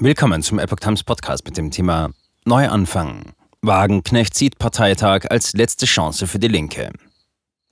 Willkommen 0.00 0.44
zum 0.44 0.60
Epoch 0.60 0.78
Times 0.78 1.02
Podcast 1.02 1.44
mit 1.44 1.56
dem 1.56 1.72
Thema 1.72 2.10
Neuanfang. 2.44 3.32
Wagenknecht 3.62 4.32
sieht 4.32 4.56
Parteitag 4.56 5.28
als 5.28 5.54
letzte 5.54 5.86
Chance 5.86 6.28
für 6.28 6.38
die 6.38 6.46
Linke. 6.46 6.92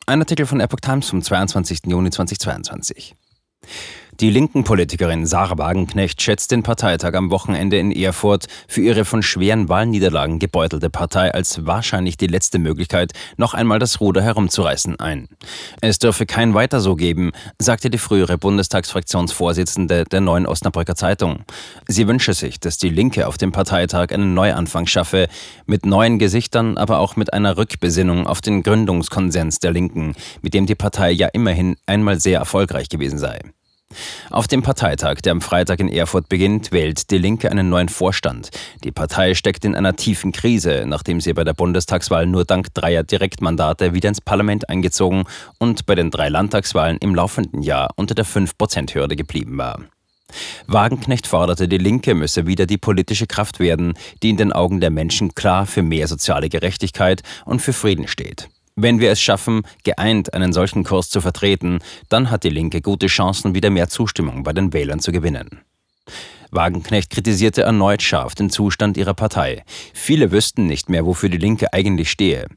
Ein 0.06 0.18
Artikel 0.18 0.44
von 0.44 0.58
Epoch 0.58 0.80
Times 0.80 1.08
vom 1.08 1.22
22. 1.22 1.82
Juni 1.86 2.10
2022. 2.10 3.14
Die 4.20 4.30
linken 4.30 4.64
Politikerin 4.64 5.26
Sarah 5.26 5.58
Wagenknecht 5.58 6.22
schätzt 6.22 6.50
den 6.50 6.62
Parteitag 6.62 7.12
am 7.12 7.30
Wochenende 7.30 7.78
in 7.78 7.92
Erfurt 7.92 8.46
für 8.66 8.80
ihre 8.80 9.04
von 9.04 9.22
schweren 9.22 9.68
Wahlniederlagen 9.68 10.38
gebeutelte 10.38 10.88
Partei 10.88 11.34
als 11.34 11.66
wahrscheinlich 11.66 12.16
die 12.16 12.26
letzte 12.26 12.58
Möglichkeit, 12.58 13.12
noch 13.36 13.52
einmal 13.52 13.78
das 13.78 14.00
Ruder 14.00 14.22
herumzureißen 14.22 14.98
ein. 15.00 15.28
Es 15.82 15.98
dürfe 15.98 16.24
kein 16.24 16.54
Weiter 16.54 16.80
so 16.80 16.96
geben, 16.96 17.32
sagte 17.58 17.90
die 17.90 17.98
frühere 17.98 18.38
Bundestagsfraktionsvorsitzende 18.38 20.04
der 20.04 20.20
Neuen 20.22 20.46
Osnabrücker 20.46 20.94
Zeitung. 20.94 21.40
Sie 21.86 22.08
wünsche 22.08 22.32
sich, 22.32 22.58
dass 22.58 22.78
die 22.78 22.88
Linke 22.88 23.26
auf 23.26 23.36
dem 23.36 23.52
Parteitag 23.52 24.12
einen 24.12 24.32
Neuanfang 24.32 24.86
schaffe, 24.86 25.28
mit 25.66 25.84
neuen 25.84 26.18
Gesichtern, 26.18 26.78
aber 26.78 27.00
auch 27.00 27.16
mit 27.16 27.34
einer 27.34 27.58
Rückbesinnung 27.58 28.26
auf 28.26 28.40
den 28.40 28.62
Gründungskonsens 28.62 29.58
der 29.58 29.72
Linken, 29.72 30.14
mit 30.40 30.54
dem 30.54 30.64
die 30.64 30.74
Partei 30.74 31.10
ja 31.10 31.28
immerhin 31.28 31.76
einmal 31.84 32.18
sehr 32.18 32.38
erfolgreich 32.38 32.88
gewesen 32.88 33.18
sei. 33.18 33.40
Auf 34.30 34.48
dem 34.48 34.62
Parteitag, 34.62 35.16
der 35.22 35.32
am 35.32 35.40
Freitag 35.40 35.80
in 35.80 35.88
Erfurt 35.88 36.28
beginnt, 36.28 36.72
wählt 36.72 37.10
die 37.10 37.18
Linke 37.18 37.50
einen 37.50 37.68
neuen 37.68 37.88
Vorstand. 37.88 38.50
Die 38.84 38.92
Partei 38.92 39.34
steckt 39.34 39.64
in 39.64 39.74
einer 39.74 39.96
tiefen 39.96 40.32
Krise, 40.32 40.84
nachdem 40.86 41.20
sie 41.20 41.32
bei 41.32 41.44
der 41.44 41.54
Bundestagswahl 41.54 42.26
nur 42.26 42.44
dank 42.44 42.72
dreier 42.74 43.02
Direktmandate 43.02 43.94
wieder 43.94 44.08
ins 44.08 44.20
Parlament 44.20 44.68
eingezogen 44.68 45.24
und 45.58 45.86
bei 45.86 45.94
den 45.94 46.10
drei 46.10 46.28
Landtagswahlen 46.28 46.98
im 46.98 47.14
laufenden 47.14 47.62
Jahr 47.62 47.90
unter 47.96 48.14
der 48.14 48.26
5-Prozent-Hürde 48.26 49.16
geblieben 49.16 49.58
war. 49.58 49.80
Wagenknecht 50.66 51.26
forderte, 51.26 51.68
die 51.68 51.78
Linke 51.78 52.14
müsse 52.14 52.46
wieder 52.46 52.66
die 52.66 52.78
politische 52.78 53.26
Kraft 53.26 53.60
werden, 53.60 53.94
die 54.22 54.30
in 54.30 54.36
den 54.36 54.52
Augen 54.52 54.80
der 54.80 54.90
Menschen 54.90 55.34
klar 55.34 55.66
für 55.66 55.82
mehr 55.82 56.08
soziale 56.08 56.48
Gerechtigkeit 56.48 57.22
und 57.44 57.62
für 57.62 57.72
Frieden 57.72 58.08
steht. 58.08 58.48
Wenn 58.78 59.00
wir 59.00 59.10
es 59.10 59.22
schaffen, 59.22 59.62
geeint 59.84 60.34
einen 60.34 60.52
solchen 60.52 60.84
Kurs 60.84 61.08
zu 61.08 61.22
vertreten, 61.22 61.78
dann 62.10 62.30
hat 62.30 62.44
die 62.44 62.50
Linke 62.50 62.82
gute 62.82 63.06
Chancen, 63.06 63.54
wieder 63.54 63.70
mehr 63.70 63.88
Zustimmung 63.88 64.42
bei 64.42 64.52
den 64.52 64.74
Wählern 64.74 65.00
zu 65.00 65.12
gewinnen. 65.12 65.62
Wagenknecht 66.50 67.08
kritisierte 67.10 67.62
erneut 67.62 68.02
scharf 68.02 68.34
den 68.34 68.50
Zustand 68.50 68.98
ihrer 68.98 69.14
Partei. 69.14 69.64
Viele 69.94 70.30
wüssten 70.30 70.66
nicht 70.66 70.90
mehr, 70.90 71.06
wofür 71.06 71.30
die 71.30 71.38
Linke 71.38 71.72
eigentlich 71.72 72.10
stehe. 72.10 72.48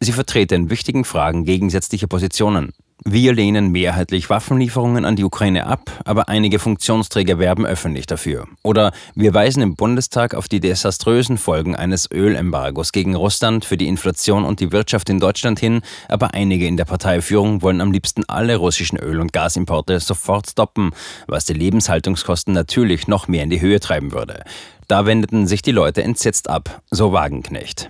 Sie 0.00 0.12
vertrete 0.12 0.56
in 0.56 0.68
wichtigen 0.68 1.04
Fragen 1.04 1.44
gegensätzliche 1.44 2.08
Positionen. 2.08 2.72
Wir 3.04 3.32
lehnen 3.32 3.70
mehrheitlich 3.70 4.28
Waffenlieferungen 4.28 5.04
an 5.04 5.14
die 5.14 5.22
Ukraine 5.22 5.66
ab, 5.66 5.90
aber 6.04 6.28
einige 6.28 6.58
Funktionsträger 6.58 7.38
werben 7.38 7.64
öffentlich 7.64 8.06
dafür. 8.06 8.48
Oder 8.64 8.92
wir 9.14 9.32
weisen 9.32 9.62
im 9.62 9.76
Bundestag 9.76 10.34
auf 10.34 10.48
die 10.48 10.58
desaströsen 10.58 11.38
Folgen 11.38 11.76
eines 11.76 12.10
Ölembargos 12.10 12.90
gegen 12.90 13.14
Russland 13.14 13.64
für 13.64 13.76
die 13.76 13.86
Inflation 13.86 14.44
und 14.44 14.58
die 14.58 14.72
Wirtschaft 14.72 15.10
in 15.10 15.20
Deutschland 15.20 15.60
hin, 15.60 15.82
aber 16.08 16.34
einige 16.34 16.66
in 16.66 16.76
der 16.76 16.86
Parteiführung 16.86 17.62
wollen 17.62 17.80
am 17.80 17.92
liebsten 17.92 18.24
alle 18.26 18.56
russischen 18.56 18.98
Öl- 18.98 19.20
und 19.20 19.32
Gasimporte 19.32 20.00
sofort 20.00 20.50
stoppen, 20.50 20.90
was 21.28 21.44
die 21.44 21.54
Lebenshaltungskosten 21.54 22.52
natürlich 22.52 23.06
noch 23.06 23.28
mehr 23.28 23.44
in 23.44 23.50
die 23.50 23.60
Höhe 23.60 23.78
treiben 23.78 24.12
würde. 24.12 24.42
Da 24.88 25.06
wendeten 25.06 25.46
sich 25.46 25.62
die 25.62 25.70
Leute 25.70 26.02
entsetzt 26.02 26.50
ab, 26.50 26.82
so 26.90 27.12
Wagenknecht. 27.12 27.86